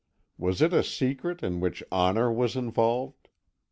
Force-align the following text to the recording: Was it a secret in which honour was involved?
Was 0.35 0.63
it 0.63 0.73
a 0.73 0.81
secret 0.83 1.43
in 1.43 1.59
which 1.59 1.83
honour 1.91 2.33
was 2.33 2.55
involved? 2.55 3.27